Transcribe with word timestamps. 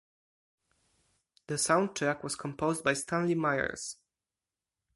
The 1.45 1.53
soundtrack 1.53 2.23
was 2.23 2.35
composed 2.35 2.83
by 2.83 2.93
Stanley 2.93 3.35
Myers. 3.35 3.97